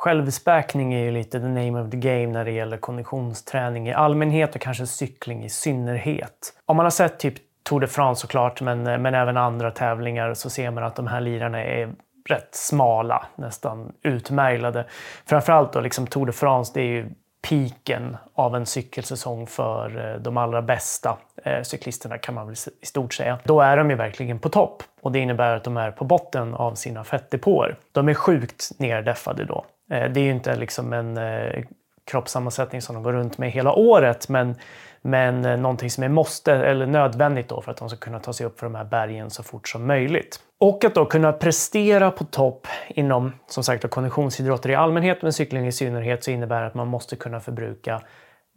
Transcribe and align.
Självspäkning 0.00 0.94
är 0.94 1.04
ju 1.04 1.10
lite 1.10 1.40
the 1.40 1.48
name 1.48 1.80
of 1.80 1.90
the 1.90 1.96
game 1.96 2.26
när 2.26 2.44
det 2.44 2.50
gäller 2.50 2.76
konditionsträning 2.76 3.88
i 3.88 3.92
allmänhet 3.92 4.54
och 4.54 4.60
kanske 4.60 4.86
cykling 4.86 5.44
i 5.44 5.48
synnerhet. 5.48 6.54
Om 6.66 6.76
man 6.76 6.86
har 6.86 6.90
sett 6.90 7.18
typ 7.18 7.34
Tour 7.62 7.80
de 7.80 7.86
France 7.86 8.20
såklart, 8.20 8.60
men, 8.60 8.82
men 8.82 9.14
även 9.14 9.36
andra 9.36 9.70
tävlingar 9.70 10.34
så 10.34 10.50
ser 10.50 10.70
man 10.70 10.84
att 10.84 10.96
de 10.96 11.06
här 11.06 11.20
lirarna 11.20 11.64
är 11.64 11.92
rätt 12.28 12.48
smala, 12.54 13.26
nästan 13.36 13.92
utmärglade. 14.02 14.84
Framförallt 15.26 15.72
då 15.72 15.80
liksom 15.80 16.06
Tour 16.06 16.26
de 16.26 16.32
France, 16.32 16.72
det 16.74 16.80
är 16.80 16.86
ju 16.86 17.10
piken 17.48 18.16
av 18.34 18.56
en 18.56 18.66
cykelsäsong 18.66 19.46
för 19.46 20.14
eh, 20.14 20.20
de 20.20 20.36
allra 20.36 20.62
bästa 20.62 21.18
eh, 21.44 21.62
cyklisterna 21.62 22.18
kan 22.18 22.34
man 22.34 22.46
väl 22.46 22.56
i 22.82 22.86
stort 22.86 23.14
säga. 23.14 23.38
Då 23.44 23.60
är 23.60 23.76
de 23.76 23.90
ju 23.90 23.96
verkligen 23.96 24.38
på 24.38 24.48
topp 24.48 24.82
och 25.00 25.12
det 25.12 25.18
innebär 25.18 25.56
att 25.56 25.64
de 25.64 25.76
är 25.76 25.90
på 25.90 26.04
botten 26.04 26.54
av 26.54 26.74
sina 26.74 27.04
fettdepåer. 27.04 27.76
De 27.92 28.08
är 28.08 28.14
sjukt 28.14 28.70
neddeffade 28.78 29.44
då. 29.44 29.64
Eh, 29.90 30.10
det 30.10 30.20
är 30.20 30.24
ju 30.24 30.30
inte 30.30 30.56
liksom 30.56 30.92
en 30.92 31.16
eh, 31.16 31.64
kroppssammansättning 32.04 32.82
som 32.82 32.94
de 32.94 33.02
går 33.02 33.12
runt 33.12 33.38
med 33.38 33.50
hela 33.50 33.72
året 33.72 34.28
men 34.28 34.54
men 35.02 35.44
eh, 35.44 35.56
någonting 35.56 35.90
som 35.90 36.04
är 36.04 36.08
måste 36.08 36.52
eller 36.52 36.86
nödvändigt 36.86 37.48
då 37.48 37.60
för 37.62 37.70
att 37.70 37.76
de 37.76 37.88
ska 37.88 37.98
kunna 37.98 38.18
ta 38.18 38.32
sig 38.32 38.46
upp 38.46 38.58
för 38.58 38.66
de 38.66 38.74
här 38.74 38.84
bergen 38.84 39.30
så 39.30 39.42
fort 39.42 39.68
som 39.68 39.86
möjligt. 39.86 40.40
Och 40.58 40.84
att 40.84 40.94
då 40.94 41.04
kunna 41.04 41.32
prestera 41.32 42.10
på 42.10 42.24
topp 42.24 42.66
inom 42.88 43.32
som 43.46 43.64
sagt 43.64 43.90
konditionsidrotter 43.90 44.70
i 44.70 44.74
allmänhet 44.74 45.22
men 45.22 45.32
cykling 45.32 45.66
i 45.66 45.72
synnerhet 45.72 46.24
så 46.24 46.30
innebär 46.30 46.62
att 46.62 46.74
man 46.74 46.88
måste 46.88 47.16
kunna 47.16 47.40
förbruka 47.40 48.00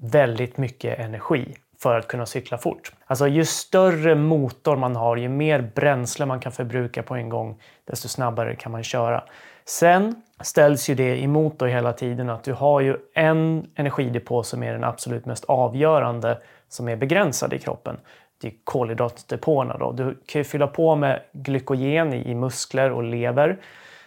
väldigt 0.02 0.58
mycket 0.58 1.00
energi 1.00 1.56
för 1.84 2.00
att 2.00 2.08
kunna 2.08 2.26
cykla 2.26 2.58
fort. 2.58 2.92
Alltså 3.06 3.28
ju 3.28 3.46
större 3.46 4.16
motor 4.16 4.76
man 4.76 4.96
har, 4.96 5.18
ju 5.18 5.30
mer 5.30 5.72
bränsle 5.76 6.26
man 6.26 6.40
kan 6.40 6.52
förbruka 6.52 7.04
på 7.04 7.16
en 7.16 7.30
gång, 7.30 7.62
desto 7.86 8.08
snabbare 8.08 8.56
kan 8.56 8.72
man 8.72 8.84
köra. 8.84 9.24
Sen 9.66 10.22
ställs 10.42 10.90
ju 10.90 10.96
det 10.96 11.24
emot 11.24 11.60
då 11.60 11.66
hela 11.66 11.94
tiden 11.94 12.30
att 12.30 12.44
du 12.44 12.54
har 12.54 12.82
ju 12.82 12.98
en 13.14 13.68
energidepå 13.76 14.44
som 14.44 14.64
är 14.64 14.74
den 14.74 14.84
absolut 14.84 15.26
mest 15.26 15.46
avgörande 15.46 16.38
som 16.70 16.90
är 16.90 16.96
begränsad 16.96 17.54
i 17.54 17.60
kroppen. 17.60 17.98
Det 18.42 18.48
är 18.48 18.54
kolhydratdepåerna. 18.64 19.78
Då. 19.78 19.92
Du 19.92 20.18
kan 20.26 20.40
ju 20.40 20.44
fylla 20.44 20.68
på 20.68 20.96
med 20.96 21.22
glykogen 21.32 22.14
i 22.14 22.36
muskler 22.36 22.92
och 22.92 23.04
lever 23.04 23.58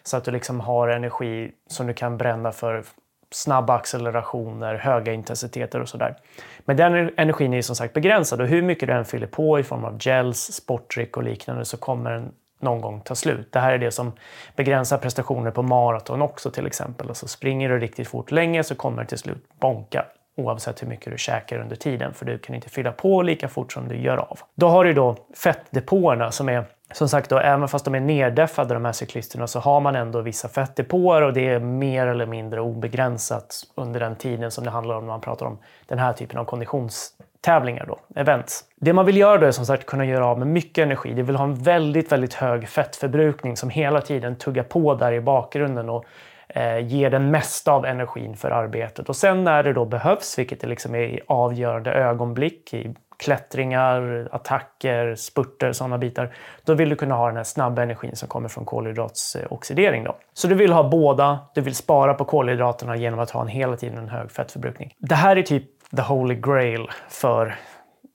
så 0.02 0.16
att 0.16 0.24
du 0.24 0.30
liksom 0.30 0.60
har 0.60 0.88
energi 0.88 1.50
som 1.66 1.86
du 1.86 1.94
kan 1.94 2.16
bränna 2.16 2.52
för 2.52 2.84
snabba 3.30 3.74
accelerationer, 3.74 4.74
höga 4.74 5.12
intensiteter 5.12 5.80
och 5.80 5.88
sådär. 5.88 6.16
Men 6.58 6.77
den 6.77 7.10
energin 7.16 7.55
är 7.55 7.62
som 7.62 7.77
sagt 7.77 7.94
begränsad 7.94 8.41
och 8.41 8.46
hur 8.46 8.62
mycket 8.62 8.88
du 8.88 8.94
än 8.94 9.05
fyller 9.05 9.27
på 9.27 9.58
i 9.58 9.62
form 9.62 9.84
av 9.84 9.98
gels, 10.00 10.38
sportdryck 10.38 11.16
och 11.16 11.22
liknande 11.22 11.64
så 11.64 11.77
kommer 11.77 12.10
den 12.10 12.32
någon 12.60 12.80
gång 12.80 13.00
ta 13.00 13.14
slut. 13.14 13.52
Det 13.52 13.60
här 13.60 13.72
är 13.72 13.78
det 13.78 13.91
som 13.91 14.12
begränsar 14.56 14.98
prestationer 14.98 15.50
på 15.50 15.62
maraton 15.62 16.22
också 16.22 16.50
till 16.50 16.66
exempel. 16.66 17.08
Alltså 17.08 17.28
springer 17.28 17.69
du 17.69 17.78
riktigt 17.78 18.08
fort 18.08 18.30
länge 18.30 18.64
så 18.64 18.74
kommer 18.74 19.02
det 19.02 19.08
till 19.08 19.19
slut 19.19 19.44
bonka 19.60 20.04
oavsett 20.36 20.82
hur 20.82 20.88
mycket 20.88 21.12
du 21.12 21.19
käkar 21.19 21.58
under 21.58 21.77
tiden 21.77 22.14
för 22.14 22.27
du 22.27 22.38
kan 22.38 22.54
inte 22.54 22.69
fylla 22.69 22.92
på 22.92 23.22
lika 23.22 23.48
fort 23.48 23.72
som 23.72 23.88
du 23.88 23.97
gör 23.97 24.16
av. 24.16 24.38
Då 24.54 24.69
har 24.69 24.84
du 24.84 24.92
då 24.92 25.16
fettdepåerna 25.34 26.30
som 26.30 26.48
är 26.48 26.64
som 26.92 27.08
sagt, 27.08 27.30
då, 27.30 27.38
även 27.38 27.68
fast 27.68 27.84
de 27.84 27.94
är 27.94 28.00
neddeffade 28.00 28.74
de 28.74 28.84
här 28.84 28.92
cyklisterna 28.92 29.46
så 29.46 29.60
har 29.60 29.80
man 29.80 29.96
ändå 29.96 30.20
vissa 30.20 30.48
fettdepåer 30.48 31.22
och 31.22 31.32
det 31.32 31.48
är 31.48 31.58
mer 31.58 32.06
eller 32.06 32.26
mindre 32.26 32.60
obegränsat 32.60 33.62
under 33.74 34.00
den 34.00 34.16
tiden 34.16 34.50
som 34.50 34.64
det 34.64 34.70
handlar 34.70 34.94
om 34.94 35.04
när 35.04 35.12
man 35.12 35.20
pratar 35.20 35.46
om 35.46 35.58
den 35.86 35.98
här 35.98 36.12
typen 36.12 36.38
av 36.38 36.44
konditionstävlingar, 36.44 37.86
då, 37.86 37.98
events. 38.20 38.64
Det 38.76 38.92
man 38.92 39.06
vill 39.06 39.16
göra 39.16 39.38
då 39.38 39.46
är 39.46 39.50
som 39.50 39.66
sagt 39.66 39.86
kunna 39.86 40.04
göra 40.04 40.26
av 40.26 40.38
med 40.38 40.48
mycket 40.48 40.82
energi. 40.82 41.14
Det 41.14 41.22
vill 41.22 41.36
ha 41.36 41.44
en 41.44 41.54
väldigt, 41.54 42.12
väldigt 42.12 42.34
hög 42.34 42.68
fettförbrukning 42.68 43.56
som 43.56 43.70
hela 43.70 44.00
tiden 44.00 44.36
tuggar 44.36 44.64
på 44.64 44.94
där 44.94 45.12
i 45.12 45.20
bakgrunden 45.20 45.88
och 45.88 46.04
eh, 46.48 46.86
ger 46.86 47.10
den 47.10 47.30
mesta 47.30 47.72
av 47.72 47.86
energin 47.86 48.36
för 48.36 48.50
arbetet. 48.50 49.08
Och 49.08 49.16
sen 49.16 49.44
när 49.44 49.62
det 49.62 49.72
då 49.72 49.84
behövs, 49.84 50.38
vilket 50.38 50.60
det 50.60 50.66
liksom 50.66 50.94
är 50.94 51.02
i 51.02 51.20
avgörande 51.26 51.92
ögonblick 51.92 52.74
i 52.74 52.94
klättringar, 53.17 54.28
attacker, 54.33 55.14
spurter, 55.14 55.72
sådana 55.72 55.99
bitar. 55.99 56.34
Då 56.65 56.75
vill 56.75 56.88
du 56.88 56.97
kunna 56.97 57.15
ha 57.15 57.27
den 57.27 57.37
här 57.37 57.44
snabba 57.44 57.82
energin 57.82 58.16
som 58.16 58.28
kommer 58.28 58.49
från 58.49 58.65
kolhydratsoxidering. 58.65 60.04
Då. 60.04 60.16
Så 60.34 60.49
du 60.49 60.54
vill 60.54 60.72
ha 60.72 60.88
båda, 60.88 61.38
du 61.55 61.60
vill 61.60 61.75
spara 61.75 62.15
på 62.15 62.25
kolhydraterna 62.25 62.97
genom 62.97 63.21
att 63.21 63.31
ha 63.31 63.41
en 63.41 63.49
hela 63.49 63.76
tiden 63.76 63.99
en 63.99 64.09
hög 64.09 64.31
fettförbrukning. 64.31 64.94
Det 64.99 65.15
här 65.15 65.37
är 65.37 65.43
typ 65.43 65.65
the 65.97 66.03
holy 66.03 66.34
grail 66.34 66.88
för 67.09 67.55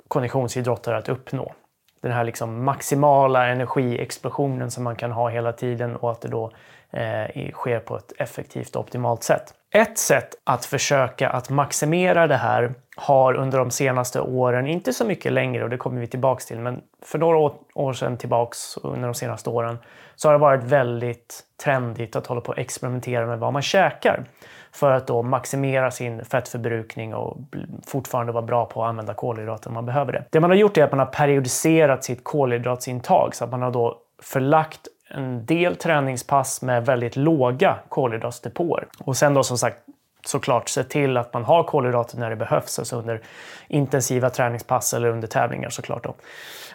konditionsidrottare 0.08 0.98
att 0.98 1.10
uppnå. 1.10 1.54
Den 2.02 2.12
här 2.12 2.24
liksom 2.24 2.64
maximala 2.64 3.48
energiexplosionen 3.48 4.72
som 4.72 4.84
man 4.84 4.96
kan 4.96 5.12
ha 5.12 5.30
hela 5.30 5.54
tiden 5.54 5.96
och 5.96 6.12
att 6.12 6.22
det 6.22 6.28
då 6.28 6.52
eh, 6.92 7.52
sker 7.52 7.80
på 7.80 7.98
ett 7.98 8.14
effektivt 8.18 8.76
och 8.76 8.82
optimalt 8.82 9.24
sätt. 9.24 9.54
Ett 9.74 9.98
sätt 9.98 10.30
att 10.44 10.66
försöka 10.66 11.30
att 11.30 11.50
maximera 11.50 12.28
det 12.28 12.36
här 12.36 12.74
har 13.02 13.34
under 13.34 13.58
de 13.58 13.72
senaste 13.72 14.22
åren, 14.22 14.68
inte 14.68 14.94
så 14.94 15.06
mycket 15.06 15.34
längre 15.34 15.64
och 15.64 15.70
det 15.70 15.78
kommer 15.78 16.02
vi 16.02 16.08
tillbaks 16.08 16.46
till, 16.46 16.60
men 16.60 16.82
för 17.06 17.20
några 17.20 17.38
år 17.74 17.94
sedan 17.94 18.18
tillbaks 18.18 18.78
under 18.78 19.08
de 19.08 19.14
senaste 19.14 19.50
åren 19.50 19.78
så 20.16 20.28
har 20.28 20.34
det 20.34 20.40
varit 20.40 20.64
väldigt 20.64 21.44
trendigt 21.64 22.16
att 22.16 22.28
hålla 22.28 22.42
på 22.42 22.52
och 22.52 22.60
experimentera 22.60 23.26
med 23.26 23.40
vad 23.40 23.54
man 23.54 23.62
käkar 23.62 24.26
för 24.72 24.92
att 24.92 25.08
då 25.08 25.24
maximera 25.24 25.92
sin 25.92 26.26
fettförbrukning 26.26 27.14
och 27.16 27.38
fortfarande 27.88 28.32
vara 28.32 28.46
bra 28.46 28.66
på 28.66 28.84
att 28.84 28.90
använda 28.90 29.14
kolhydrater 29.14 29.68
om 29.68 29.74
man 29.74 29.86
behöver 29.86 30.14
det. 30.14 30.26
Det 30.30 30.40
man 30.40 30.50
har 30.50 30.58
gjort 30.58 30.78
är 30.78 30.84
att 30.84 30.92
man 30.92 31.00
har 31.00 31.06
periodiserat 31.06 32.04
sitt 32.04 32.24
kolhydratsintag 32.24 33.36
så 33.36 33.44
att 33.44 33.52
man 33.52 33.62
har 33.62 33.72
då 33.72 33.98
förlagt 34.24 34.88
en 35.10 35.46
del 35.46 35.76
träningspass 35.76 36.62
med 36.62 36.86
väldigt 36.86 37.16
låga 37.16 37.80
kolhydratsdepåer. 37.90 38.88
Och 39.00 39.18
sen 39.18 39.34
då 39.34 39.44
som 39.44 39.58
sagt 39.58 39.78
såklart 40.26 40.70
se 40.70 40.84
till 40.84 41.18
att 41.18 41.34
man 41.34 41.44
har 41.44 41.64
kolhydrater 41.64 42.18
när 42.18 42.30
det 42.30 42.36
behövs, 42.36 42.80
alltså 42.80 42.96
under 42.96 43.22
intensiva 43.68 44.30
träningspass 44.30 44.94
eller 44.94 45.10
under 45.10 45.28
tävlingar 45.28 45.70
såklart. 45.70 46.04
Då. 46.04 46.16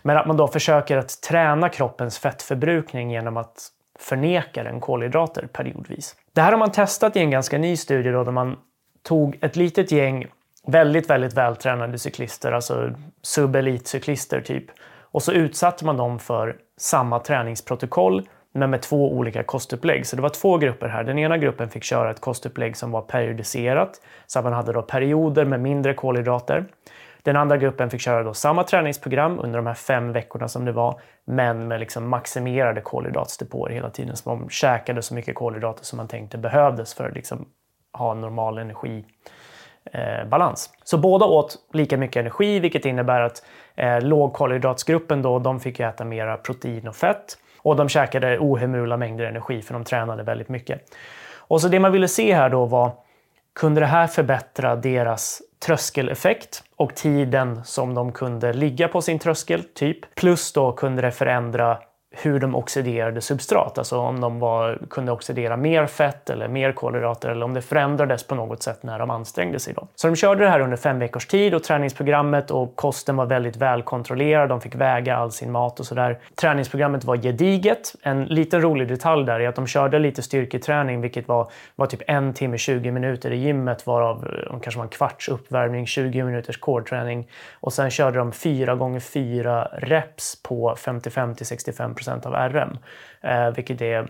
Men 0.03 0.17
att 0.17 0.27
man 0.27 0.37
då 0.37 0.49
försöker 0.49 0.97
att 0.97 1.21
träna 1.21 1.69
kroppens 1.69 2.19
fettförbrukning 2.19 3.11
genom 3.11 3.37
att 3.37 3.69
förneka 3.99 4.63
den 4.63 4.81
kolhydrater 4.81 5.47
periodvis. 5.53 6.17
Det 6.33 6.41
här 6.41 6.53
har 6.53 6.59
man 6.59 6.73
testat 6.73 7.17
i 7.17 7.21
en 7.21 7.31
ganska 7.31 7.59
ny 7.59 7.77
studie 7.77 8.11
då, 8.11 8.25
där 8.25 8.33
man 8.33 8.57
tog 9.03 9.39
ett 9.41 9.57
litet 9.57 9.93
gäng 9.93 10.27
väldigt, 10.67 11.11
väldigt 11.11 11.35
vältränade 11.35 11.99
cyklister, 11.99 12.53
alltså 12.53 12.91
subelitcyklister 13.23 14.41
typ. 14.41 14.65
Och 15.01 15.23
så 15.23 15.33
utsatte 15.33 15.85
man 15.85 15.97
dem 15.97 16.19
för 16.19 16.57
samma 16.79 17.19
träningsprotokoll 17.19 18.29
men 18.57 18.71
med 18.71 18.83
två 18.83 19.13
olika 19.13 19.43
kostupplägg. 19.43 20.07
Så 20.07 20.17
det 20.17 20.23
var 20.23 20.29
två 20.29 20.59
grupper 20.59 20.89
här. 20.89 21.05
Den 21.05 21.19
ena 21.19 21.39
gruppen 21.39 21.69
fick 21.69 21.85
köra 21.85 22.11
ett 22.11 22.21
kostupplägg 22.21 22.77
som 22.77 22.91
var 22.91 23.03
periodiserat, 23.03 24.01
så 24.27 24.39
att 24.39 24.45
man 24.45 24.53
hade 24.53 24.73
då 24.73 24.83
perioder 24.83 25.45
med 25.45 25.61
mindre 25.61 25.95
kolhydrater. 25.95 26.65
Den 27.23 27.37
andra 27.37 27.57
gruppen 27.57 27.91
fick 27.91 28.01
köra 28.01 28.23
då 28.23 28.35
samma 28.35 28.65
träningsprogram 28.65 29.41
under 29.41 29.59
de 29.59 29.67
här 29.67 29.75
fem 29.75 30.13
veckorna 30.13 30.49
som 30.49 30.65
det 30.65 30.73
var, 30.73 31.01
men 31.25 31.69
med 31.69 31.81
liksom 31.81 32.09
maximerade 32.09 32.81
kolhydratsdepåer 32.81 33.71
hela 33.71 33.91
tiden. 33.91 34.17
Så 34.17 34.31
de 34.31 34.49
käkade 34.49 35.03
så 35.03 35.15
mycket 35.15 35.35
kolhydrater 35.35 35.85
som 35.85 35.97
man 35.97 36.09
tänkte 36.09 36.39
behövdes 36.39 36.95
för 36.95 37.09
att 37.09 37.15
liksom 37.15 37.49
ha 37.93 38.13
en 38.13 38.21
normal 38.21 38.59
energibalans. 38.59 40.71
Eh, 40.73 40.79
så 40.85 40.99
båda 40.99 41.27
åt 41.27 41.57
lika 41.73 41.97
mycket 41.97 42.21
energi, 42.21 42.61
vilket 42.61 42.85
innebär 42.85 43.21
att 43.21 43.45
eh, 43.75 44.01
lågkolhydratsgruppen 44.01 45.23
då, 45.23 45.39
de 45.39 45.61
fick 45.61 45.81
äta 45.81 46.05
mera 46.05 46.37
protein 46.37 46.89
och 46.89 46.97
fett 46.97 47.39
och 47.67 47.77
de 47.77 47.89
käkade 47.89 48.39
ohemula 48.39 48.97
mängder 48.97 49.25
energi 49.25 49.63
för 49.63 49.75
de 49.75 49.85
tränade 49.85 50.23
väldigt 50.23 50.49
mycket. 50.49 50.81
Och 51.39 51.61
så 51.61 51.69
det 51.69 51.81
man 51.81 51.93
ville 51.93 52.09
se 52.09 52.35
här 52.35 52.51
då 52.51 52.65
var, 52.65 52.93
kunde 53.55 53.81
det 53.81 53.87
här 53.87 54.07
förbättra 54.07 54.77
deras 54.77 55.43
tröskeleffekt 55.67 56.63
och 56.77 56.95
tiden 56.95 57.65
som 57.65 57.95
de 57.95 58.13
kunde 58.13 58.53
ligga 58.53 58.89
på 58.89 59.03
sin 59.03 59.19
tröskel, 59.19 59.65
typ. 59.75 60.15
Plus 60.15 60.53
då 60.53 60.73
kunde 60.73 61.03
det 61.03 61.11
förändra 61.11 61.79
hur 62.23 62.41
de 62.41 62.55
oxiderade 62.55 63.21
substrat, 63.21 63.79
alltså 63.79 63.99
om 63.99 64.21
de 64.21 64.39
var, 64.39 64.79
kunde 64.91 65.13
oxidera 65.13 65.57
mer 65.57 65.87
fett 65.87 66.31
eller 66.31 66.49
mer 66.49 66.73
kolhydrater 66.73 67.29
eller 67.29 67.45
om 67.45 67.55
det 67.55 67.63
förändrades 67.63 68.27
på 68.27 68.35
något 68.35 68.63
sätt 68.63 68.83
när 68.83 68.99
de 68.99 69.11
ansträngde 69.11 69.59
sig. 69.59 69.75
Då. 69.75 69.89
Så 69.95 70.07
de 70.07 70.17
körde 70.17 70.45
det 70.45 70.51
här 70.51 70.61
under 70.61 70.77
fem 70.77 70.99
veckors 70.99 71.27
tid 71.27 71.55
och 71.55 71.63
träningsprogrammet 71.63 72.51
och 72.51 72.77
kosten 72.77 73.17
var 73.17 73.27
väldigt 73.27 73.57
välkontrollerad. 73.57 74.49
De 74.49 74.61
fick 74.61 74.75
väga 74.75 75.17
all 75.17 75.33
sin 75.33 75.53
mat 75.53 75.81
och 75.81 75.87
sådär. 75.87 76.19
Träningsprogrammet 76.35 77.05
var 77.05 77.17
gediget. 77.17 77.95
En 78.03 78.25
liten 78.25 78.63
rolig 78.63 78.89
detalj 78.89 79.27
där 79.27 79.41
är 79.41 79.49
att 79.49 79.55
de 79.55 79.67
körde 79.67 79.99
lite 79.99 80.23
styrketräning, 80.23 81.01
vilket 81.01 81.29
var, 81.29 81.51
var 81.77 81.87
typ 81.87 82.03
en 82.07 82.35
timme 82.35 82.59
20 82.59 82.91
minuter 82.91 83.31
i 83.31 83.37
gymmet, 83.37 83.87
varav 83.87 84.17
eh, 84.17 84.51
de 84.51 84.61
kanske 84.61 84.79
var 84.79 84.85
en 84.85 84.91
kvarts 84.91 85.29
uppvärmning, 85.29 85.87
20 85.87 86.25
minuters 86.25 86.57
core 86.57 87.25
och 87.61 87.73
sen 87.73 87.91
körde 87.91 88.19
de 88.19 88.33
4 88.33 88.75
gånger 88.75 89.01
4 89.01 89.69
reps 89.73 90.43
på 90.43 90.77
55 90.77 91.35
till 91.35 91.47
65 91.47 91.95
av 92.09 92.33
RM, 92.33 92.79
eh, 93.23 93.51
vilket 93.51 93.83
är 93.83 94.09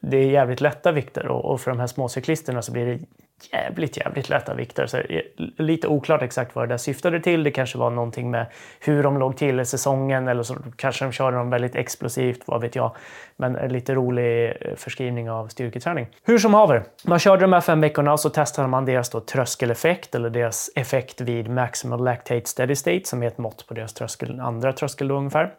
det 0.00 0.16
är 0.16 0.30
jävligt 0.30 0.60
lätta 0.60 0.92
vikter 0.92 1.26
och, 1.26 1.44
och 1.44 1.60
för 1.60 1.70
de 1.70 1.80
här 1.80 1.86
småcyklisterna 1.86 2.62
så 2.62 2.72
blir 2.72 2.86
det 2.86 2.98
jävligt, 3.52 3.96
jävligt 3.96 4.28
lätta 4.28 4.54
vikter. 4.54 4.86
Så 4.86 4.96
eh, 4.98 5.22
lite 5.56 5.88
oklart 5.88 6.22
exakt 6.22 6.54
vad 6.54 6.68
det 6.68 6.72
där 6.72 6.78
syftade 6.78 7.20
till. 7.20 7.42
Det 7.42 7.50
kanske 7.50 7.78
var 7.78 7.90
någonting 7.90 8.30
med 8.30 8.46
hur 8.80 9.02
de 9.02 9.18
låg 9.18 9.36
till 9.36 9.60
i 9.60 9.64
säsongen 9.64 10.28
eller 10.28 10.42
så 10.42 10.56
kanske 10.76 11.04
de 11.04 11.12
körde 11.12 11.36
dem 11.36 11.50
väldigt 11.50 11.76
explosivt, 11.76 12.42
vad 12.46 12.60
vet 12.60 12.74
jag. 12.74 12.96
Men 13.36 13.56
en 13.56 13.72
lite 13.72 13.94
rolig 13.94 14.56
eh, 14.60 14.74
förskrivning 14.76 15.30
av 15.30 15.48
styrketräning. 15.48 16.06
Hur 16.22 16.38
som 16.38 16.54
haver, 16.54 16.84
man 17.04 17.18
körde 17.18 17.42
de 17.42 17.52
här 17.52 17.60
fem 17.60 17.80
veckorna 17.80 18.12
och 18.12 18.20
så 18.20 18.30
testade 18.30 18.68
man 18.68 18.84
deras 18.84 19.10
då 19.10 19.20
tröskeleffekt 19.20 20.14
eller 20.14 20.30
deras 20.30 20.70
effekt 20.76 21.20
vid 21.20 21.50
maximal 21.50 22.04
lactate 22.04 22.46
steady 22.46 22.74
state 22.74 23.04
som 23.04 23.22
är 23.22 23.26
ett 23.26 23.38
mått 23.38 23.66
på 23.68 23.74
deras 23.74 23.94
tröskel, 23.94 24.40
andra 24.40 24.72
tröskel 24.72 25.08
då 25.08 25.16
ungefär. 25.16 25.52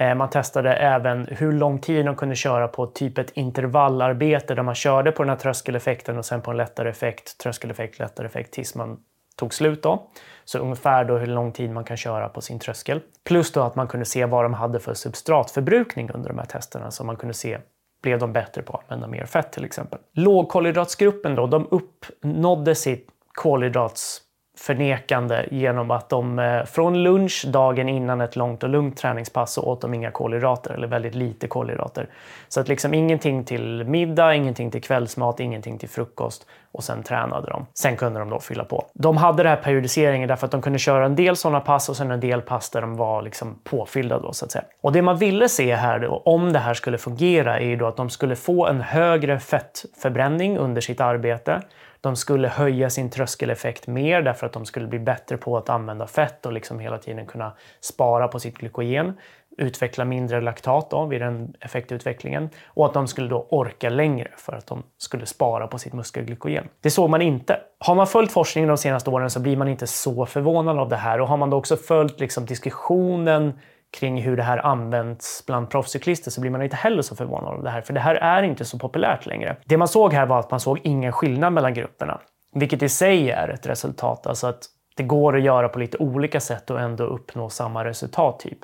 Eh, 0.00 0.14
man 0.14 0.30
testade 0.30 0.72
även 0.72 1.26
hur 1.26 1.52
lång 1.52 1.78
tid 1.78 2.06
de 2.06 2.16
kunde 2.16 2.34
köra 2.34 2.68
på 2.68 2.86
typ 2.86 3.18
ett 3.18 3.30
intervallarbete 3.34 4.54
där 4.54 4.62
man 4.62 4.74
körde 4.74 5.12
på 5.12 5.22
den 5.22 5.30
här 5.30 5.36
tröskeleffekten 5.36 6.18
och 6.18 6.24
sen 6.24 6.42
på 6.42 6.50
en 6.50 6.56
lättare 6.56 6.88
effekt, 6.88 7.38
tröskeleffekt, 7.38 7.98
lättare 7.98 8.26
effekt 8.26 8.52
tills 8.52 8.74
man 8.74 9.00
tog 9.36 9.54
slut 9.54 9.82
då. 9.82 10.10
Så 10.44 10.58
ungefär 10.58 11.04
då 11.04 11.16
hur 11.16 11.26
lång 11.26 11.52
tid 11.52 11.70
man 11.70 11.84
kan 11.84 11.96
köra 11.96 12.28
på 12.28 12.40
sin 12.40 12.58
tröskel. 12.58 13.00
Plus 13.24 13.52
då 13.52 13.60
att 13.60 13.76
man 13.76 13.88
kunde 13.88 14.06
se 14.06 14.24
vad 14.24 14.44
de 14.44 14.54
hade 14.54 14.80
för 14.80 14.94
substratförbrukning 14.94 16.10
under 16.10 16.28
de 16.28 16.38
här 16.38 16.46
testerna 16.46 16.90
så 16.90 17.04
man 17.04 17.16
kunde 17.16 17.34
se 17.34 17.58
blev 18.02 18.18
de 18.18 18.32
bättre 18.32 18.62
på 18.62 18.72
att 18.72 18.92
använda 18.92 19.06
mer 19.06 19.24
fett 19.24 19.52
till 19.52 19.64
exempel. 19.64 19.98
Lågkolhydratsgruppen 20.12 21.34
då, 21.34 21.46
de 21.46 21.68
uppnådde 21.70 22.74
sitt 22.74 23.08
kolhydrats 23.32 24.22
förnekande 24.58 25.46
genom 25.50 25.90
att 25.90 26.08
de 26.08 26.38
eh, 26.38 26.64
från 26.64 27.02
lunch 27.02 27.44
dagen 27.48 27.88
innan 27.88 28.20
ett 28.20 28.36
långt 28.36 28.62
och 28.62 28.68
lugnt 28.68 28.96
träningspass 28.96 29.52
så 29.52 29.62
åt 29.62 29.80
de 29.80 29.94
inga 29.94 30.10
kolhydrater 30.10 30.74
eller 30.74 30.86
väldigt 30.86 31.14
lite 31.14 31.48
kolhydrater. 31.48 32.08
Så 32.48 32.60
att 32.60 32.68
liksom 32.68 32.94
ingenting 32.94 33.44
till 33.44 33.84
middag, 33.84 34.34
ingenting 34.34 34.70
till 34.70 34.82
kvällsmat, 34.82 35.40
ingenting 35.40 35.78
till 35.78 35.88
frukost 35.88 36.46
och 36.72 36.84
sen 36.84 37.02
tränade 37.02 37.50
de. 37.50 37.66
Sen 37.74 37.96
kunde 37.96 38.18
de 38.18 38.30
då 38.30 38.40
fylla 38.40 38.64
på. 38.64 38.86
De 38.92 39.16
hade 39.16 39.42
det 39.42 39.48
här 39.48 39.56
periodiseringen 39.56 40.28
därför 40.28 40.46
att 40.46 40.52
de 40.52 40.62
kunde 40.62 40.78
köra 40.78 41.04
en 41.04 41.16
del 41.16 41.36
sådana 41.36 41.60
pass 41.60 41.88
och 41.88 41.96
sen 41.96 42.10
en 42.10 42.20
del 42.20 42.40
pass 42.40 42.70
där 42.70 42.80
de 42.80 42.96
var 42.96 43.22
liksom 43.22 43.58
påfyllda 43.64 44.18
då 44.18 44.32
så 44.32 44.44
att 44.44 44.50
säga. 44.50 44.64
Och 44.80 44.92
det 44.92 45.02
man 45.02 45.16
ville 45.16 45.48
se 45.48 45.74
här 45.74 45.98
då, 45.98 46.22
om 46.24 46.52
det 46.52 46.58
här 46.58 46.74
skulle 46.74 46.98
fungera 46.98 47.60
är 47.60 47.66
ju 47.66 47.76
då 47.76 47.86
att 47.86 47.96
de 47.96 48.10
skulle 48.10 48.36
få 48.36 48.66
en 48.66 48.80
högre 48.80 49.38
fettförbränning 49.38 50.58
under 50.58 50.80
sitt 50.80 51.00
arbete 51.00 51.62
de 52.00 52.16
skulle 52.16 52.48
höja 52.48 52.90
sin 52.90 53.10
tröskeleffekt 53.10 53.86
mer 53.86 54.22
därför 54.22 54.46
att 54.46 54.52
de 54.52 54.66
skulle 54.66 54.86
bli 54.86 54.98
bättre 54.98 55.36
på 55.36 55.56
att 55.56 55.68
använda 55.68 56.06
fett 56.06 56.46
och 56.46 56.52
liksom 56.52 56.78
hela 56.78 56.98
tiden 56.98 57.26
kunna 57.26 57.52
spara 57.80 58.28
på 58.28 58.40
sitt 58.40 58.58
glykogen, 58.58 59.18
utveckla 59.58 60.04
mindre 60.04 60.40
laktat 60.40 60.90
då 60.90 61.06
vid 61.06 61.20
den 61.20 61.54
effektutvecklingen 61.60 62.50
och 62.66 62.86
att 62.86 62.94
de 62.94 63.08
skulle 63.08 63.28
då 63.28 63.46
orka 63.50 63.90
längre 63.90 64.30
för 64.36 64.52
att 64.52 64.66
de 64.66 64.82
skulle 64.98 65.26
spara 65.26 65.66
på 65.66 65.78
sitt 65.78 65.92
muskelglykogen. 65.92 66.68
Det 66.80 66.90
såg 66.90 67.10
man 67.10 67.22
inte. 67.22 67.60
Har 67.78 67.94
man 67.94 68.06
följt 68.06 68.32
forskningen 68.32 68.68
de 68.68 68.76
senaste 68.76 69.10
åren 69.10 69.30
så 69.30 69.40
blir 69.40 69.56
man 69.56 69.68
inte 69.68 69.86
så 69.86 70.26
förvånad 70.26 70.78
av 70.78 70.88
det 70.88 70.96
här 70.96 71.20
och 71.20 71.28
har 71.28 71.36
man 71.36 71.50
då 71.50 71.56
också 71.56 71.76
följt 71.76 72.20
liksom 72.20 72.46
diskussionen 72.46 73.52
kring 73.90 74.22
hur 74.22 74.36
det 74.36 74.42
här 74.42 74.66
används 74.66 75.46
bland 75.46 75.70
proffscyklister 75.70 76.30
så 76.30 76.40
blir 76.40 76.50
man 76.50 76.62
inte 76.62 76.76
heller 76.76 77.02
så 77.02 77.16
förvånad 77.16 77.54
av 77.54 77.62
det 77.62 77.70
här, 77.70 77.80
för 77.80 77.92
det 77.92 78.00
här 78.00 78.14
är 78.14 78.42
inte 78.42 78.64
så 78.64 78.78
populärt 78.78 79.26
längre. 79.26 79.56
Det 79.64 79.76
man 79.76 79.88
såg 79.88 80.12
här 80.12 80.26
var 80.26 80.38
att 80.38 80.50
man 80.50 80.60
såg 80.60 80.80
ingen 80.84 81.12
skillnad 81.12 81.52
mellan 81.52 81.74
grupperna, 81.74 82.20
vilket 82.54 82.82
i 82.82 82.88
sig 82.88 83.30
är 83.30 83.48
ett 83.48 83.66
resultat, 83.66 84.26
alltså 84.26 84.46
att 84.46 84.64
det 84.96 85.02
går 85.02 85.36
att 85.36 85.42
göra 85.42 85.68
på 85.68 85.78
lite 85.78 85.98
olika 85.98 86.40
sätt 86.40 86.70
och 86.70 86.80
ändå 86.80 87.04
uppnå 87.04 87.48
samma 87.48 87.84
resultat. 87.84 88.40
typ. 88.40 88.58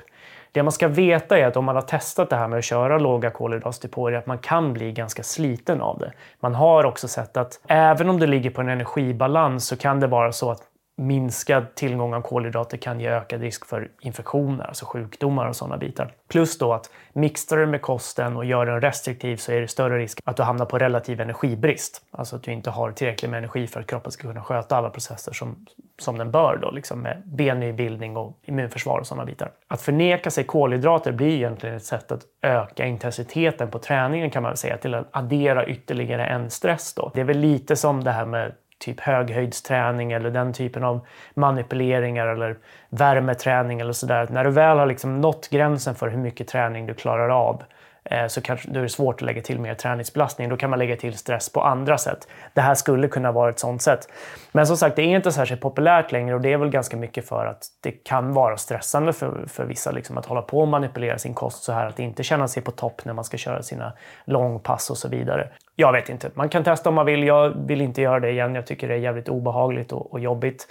Det 0.51 0.63
man 0.63 0.71
ska 0.71 0.87
veta 0.87 1.37
är 1.37 1.47
att 1.47 1.57
om 1.57 1.65
man 1.65 1.75
har 1.75 1.81
testat 1.81 2.29
det 2.29 2.35
här 2.35 2.47
med 2.47 2.59
att 2.59 2.65
köra 2.65 2.97
låga 2.97 3.29
kolhydratdepåer, 3.29 4.13
att 4.13 4.25
man 4.25 4.37
kan 4.37 4.73
bli 4.73 4.91
ganska 4.91 5.23
sliten 5.23 5.81
av 5.81 5.99
det. 5.99 6.11
Man 6.39 6.55
har 6.55 6.85
också 6.85 7.07
sett 7.07 7.37
att 7.37 7.59
även 7.67 8.09
om 8.09 8.19
det 8.19 8.27
ligger 8.27 8.49
på 8.49 8.61
en 8.61 8.69
energibalans 8.69 9.67
så 9.67 9.77
kan 9.77 9.99
det 9.99 10.07
vara 10.07 10.31
så 10.31 10.51
att 10.51 10.61
minskad 10.95 11.75
tillgång 11.75 12.13
av 12.13 12.21
kolhydrater 12.21 12.77
kan 12.77 12.99
ge 12.99 13.07
ökad 13.07 13.41
risk 13.41 13.65
för 13.65 13.89
infektioner, 14.01 14.65
alltså 14.65 14.85
sjukdomar 14.85 15.47
och 15.47 15.55
sådana 15.55 15.77
bitar. 15.77 16.13
Plus 16.27 16.57
då 16.57 16.73
att 16.73 16.89
mixar 17.13 17.57
du 17.57 17.65
med 17.65 17.81
kosten 17.81 18.37
och 18.37 18.45
gör 18.45 18.65
den 18.65 18.81
restriktiv 18.81 19.37
så 19.37 19.51
är 19.51 19.61
det 19.61 19.67
större 19.67 19.99
risk 19.99 20.19
att 20.23 20.37
du 20.37 20.43
hamnar 20.43 20.65
på 20.65 20.77
relativ 20.77 21.21
energibrist. 21.21 22.01
Alltså 22.11 22.35
att 22.35 22.43
du 22.43 22.51
inte 22.51 22.69
har 22.69 22.91
tillräckligt 22.91 23.31
med 23.31 23.37
energi 23.37 23.67
för 23.67 23.79
att 23.79 23.87
kroppen 23.87 24.11
ska 24.11 24.27
kunna 24.27 24.43
sköta 24.43 24.77
alla 24.77 24.89
processer 24.89 25.33
som, 25.33 25.65
som 25.99 26.17
den 26.17 26.31
bör 26.31 26.59
då, 26.61 26.71
liksom 26.71 27.01
med 27.01 27.21
bennybildning 27.25 28.17
och 28.17 28.39
immunförsvar 28.43 28.99
och 28.99 29.07
sådana 29.07 29.25
bitar. 29.25 29.51
Att 29.67 29.81
förneka 29.81 30.31
sig 30.31 30.43
kolhydrater 30.43 31.11
blir 31.11 31.35
egentligen 31.35 31.75
ett 31.75 31.85
sätt 31.85 32.11
att 32.11 32.21
öka 32.41 32.85
intensiteten 32.85 33.67
på 33.67 33.79
träningen 33.79 34.29
kan 34.29 34.43
man 34.43 34.57
säga, 34.57 34.77
till 34.77 34.93
att 34.93 35.07
addera 35.11 35.67
ytterligare 35.67 36.25
en 36.25 36.49
stress 36.49 36.93
då. 36.93 37.11
Det 37.13 37.21
är 37.21 37.25
väl 37.25 37.39
lite 37.39 37.75
som 37.75 38.03
det 38.03 38.11
här 38.11 38.25
med 38.25 38.51
typ 38.79 38.99
höghöjdsträning 38.99 40.11
eller 40.11 40.31
den 40.31 40.53
typen 40.53 40.83
av 40.83 41.07
manipuleringar 41.33 42.27
eller 42.27 42.57
värmeträning 42.89 43.79
eller 43.79 43.93
sådär. 43.93 44.27
När 44.31 44.43
du 44.43 44.49
väl 44.49 44.77
har 44.77 44.85
liksom 44.85 45.21
nått 45.21 45.49
gränsen 45.49 45.95
för 45.95 46.09
hur 46.09 46.17
mycket 46.17 46.47
träning 46.47 46.85
du 46.85 46.93
klarar 46.93 47.29
av 47.29 47.63
Eh, 48.09 48.27
så 48.27 48.41
kanske 48.41 48.71
då 48.71 48.79
är 48.79 48.83
det 48.83 48.89
svårt 48.89 49.15
att 49.15 49.21
lägga 49.21 49.41
till 49.41 49.59
mer 49.59 49.73
träningsbelastning. 49.73 50.49
Då 50.49 50.57
kan 50.57 50.69
man 50.69 50.79
lägga 50.79 50.95
till 50.95 51.17
stress 51.17 51.49
på 51.49 51.61
andra 51.61 51.97
sätt. 51.97 52.27
Det 52.53 52.61
här 52.61 52.75
skulle 52.75 53.07
kunna 53.07 53.31
vara 53.31 53.49
ett 53.49 53.59
sånt 53.59 53.81
sätt. 53.81 54.09
Men 54.51 54.67
som 54.67 54.77
sagt, 54.77 54.95
det 54.95 55.01
är 55.01 55.15
inte 55.15 55.31
särskilt 55.31 55.61
populärt 55.61 56.11
längre 56.11 56.35
och 56.35 56.41
det 56.41 56.53
är 56.53 56.57
väl 56.57 56.69
ganska 56.69 56.97
mycket 56.97 57.27
för 57.27 57.45
att 57.45 57.63
det 57.81 57.91
kan 57.91 58.33
vara 58.33 58.57
stressande 58.57 59.13
för, 59.13 59.45
för 59.47 59.65
vissa 59.65 59.91
liksom, 59.91 60.17
att 60.17 60.25
hålla 60.25 60.41
på 60.41 60.59
och 60.59 60.67
manipulera 60.67 61.17
sin 61.17 61.33
kost 61.33 61.63
så 61.63 61.71
här 61.71 61.85
att 61.85 61.99
inte 61.99 62.23
känna 62.23 62.47
sig 62.47 62.63
på 62.63 62.71
topp 62.71 63.05
när 63.05 63.13
man 63.13 63.23
ska 63.23 63.37
köra 63.37 63.63
sina 63.63 63.93
långpass 64.25 64.89
och 64.89 64.97
så 64.97 65.07
vidare. 65.07 65.49
Jag 65.75 65.91
vet 65.91 66.09
inte. 66.09 66.31
Man 66.33 66.49
kan 66.49 66.63
testa 66.63 66.89
om 66.89 66.95
man 66.95 67.05
vill. 67.05 67.23
Jag 67.23 67.67
vill 67.67 67.81
inte 67.81 68.01
göra 68.01 68.19
det 68.19 68.29
igen. 68.29 68.55
Jag 68.55 68.67
tycker 68.67 68.87
det 68.87 68.93
är 68.93 68.97
jävligt 68.97 69.29
obehagligt 69.29 69.91
och, 69.91 70.13
och 70.13 70.19
jobbigt. 70.19 70.67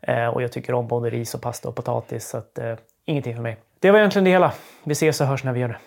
Eh, 0.00 0.26
och 0.26 0.42
jag 0.42 0.52
tycker 0.52 0.74
om 0.74 0.88
både 0.88 1.10
ris 1.10 1.34
och 1.34 1.42
pasta 1.42 1.68
och 1.68 1.74
potatis 1.74 2.28
så 2.28 2.38
att, 2.38 2.58
eh, 2.58 2.74
ingenting 3.04 3.34
för 3.34 3.42
mig. 3.42 3.56
Det 3.78 3.90
var 3.90 3.98
egentligen 3.98 4.24
det 4.24 4.30
hela. 4.30 4.52
Vi 4.84 4.92
ses 4.92 5.20
och 5.20 5.26
hörs 5.26 5.44
när 5.44 5.52
vi 5.52 5.60
gör 5.60 5.68
det. 5.68 5.78